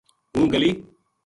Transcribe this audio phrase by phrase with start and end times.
[0.35, 0.71] ہوں گلی